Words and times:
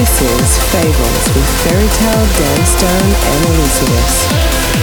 This 0.00 0.22
is 0.22 0.58
Fables 0.72 1.26
with 1.36 1.44
Fairy 1.60 1.86
Tale, 1.86 2.26
Dan 2.38 2.64
Stone, 2.64 3.12
and 3.28 3.44
Elizabeth. 3.52 4.79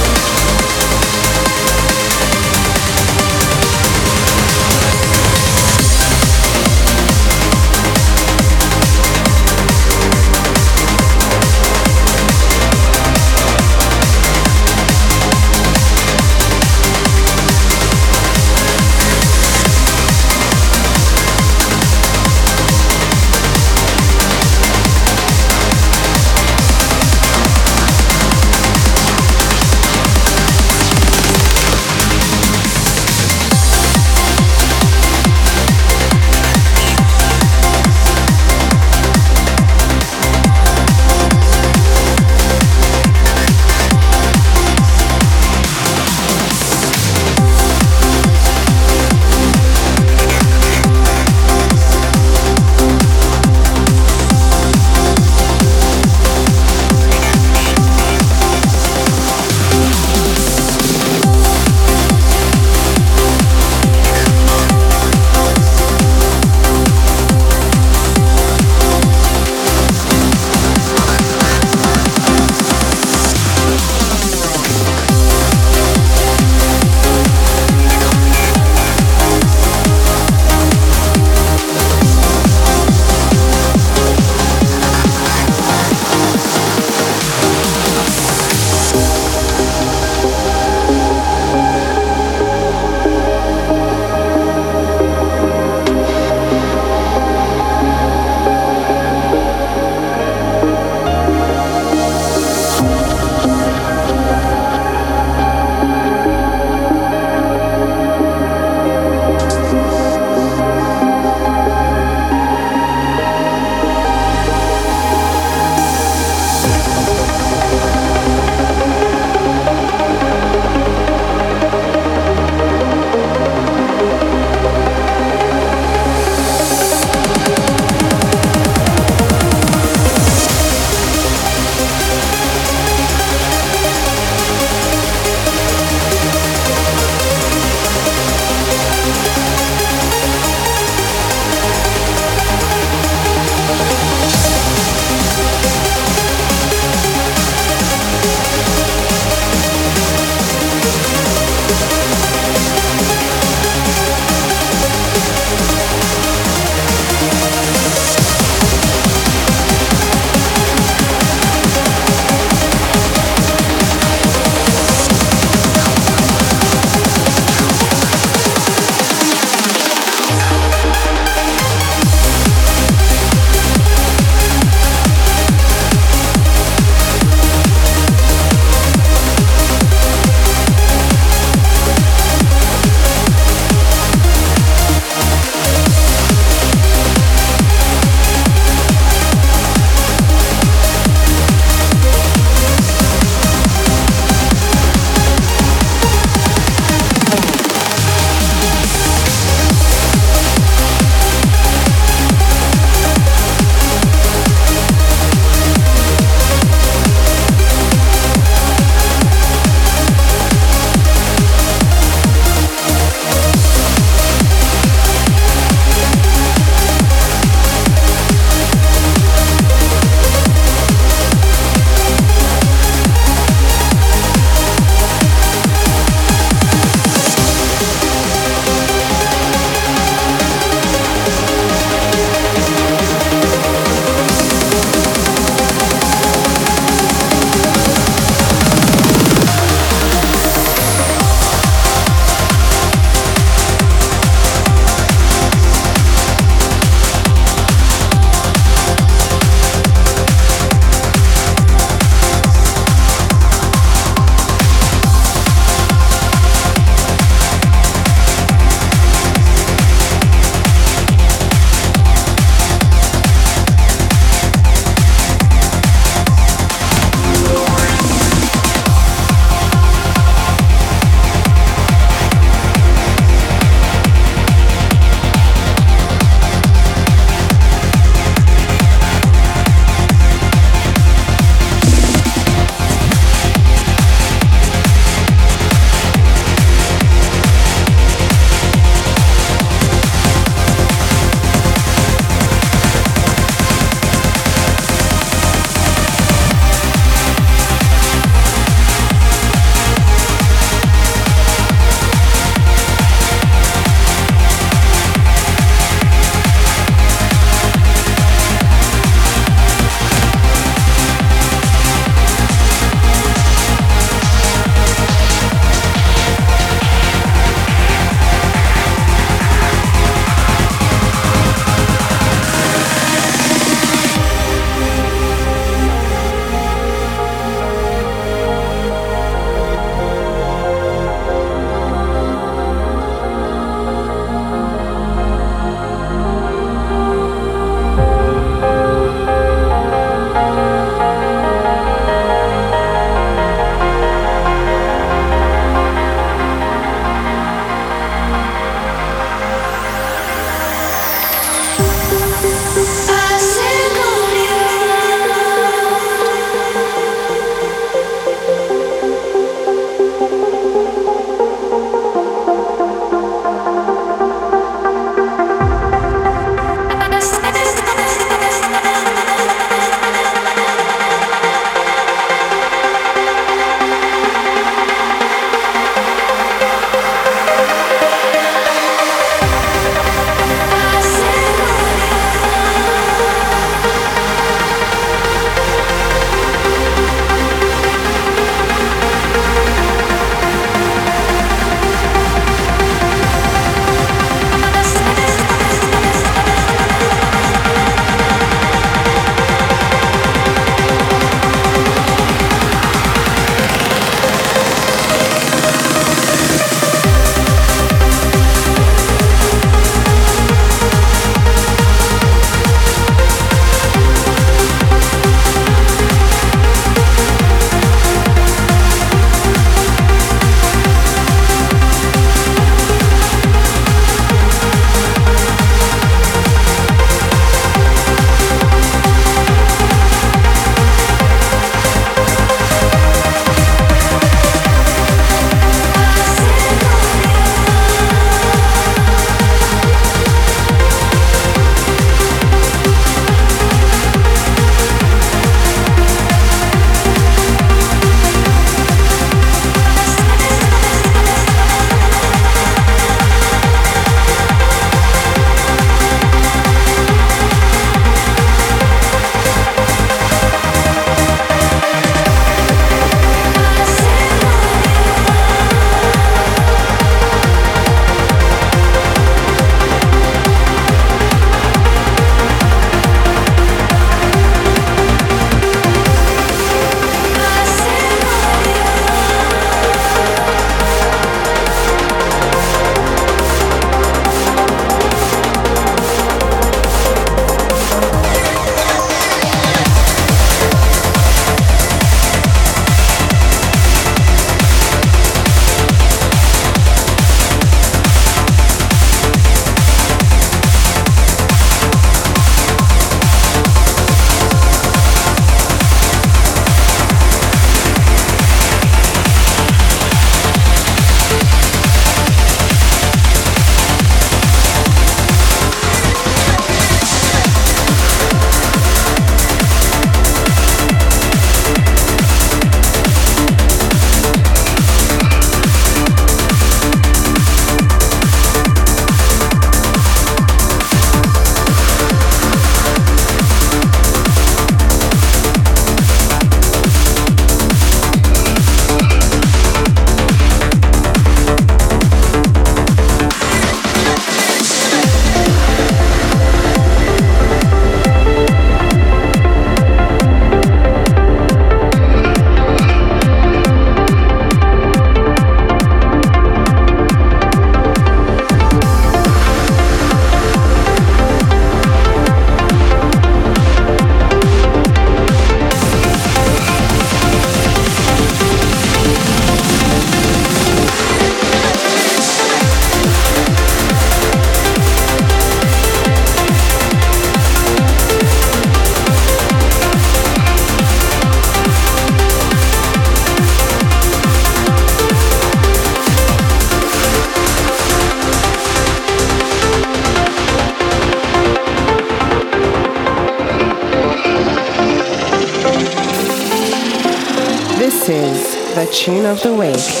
Of 599.31 599.41
the 599.43 599.53
week. 599.53 600.00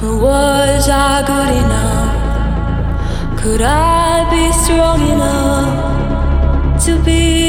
But 0.00 0.16
was 0.16 0.88
I 0.88 1.22
good 1.26 1.52
enough? 1.62 3.38
Could 3.38 3.60
I 3.60 4.24
be 4.30 4.50
strong 4.52 5.00
enough 5.06 6.84
to 6.84 6.92
be? 7.04 7.39